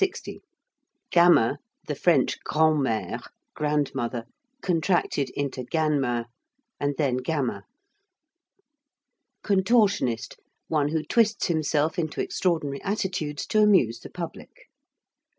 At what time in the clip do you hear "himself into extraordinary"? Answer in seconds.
11.45-12.81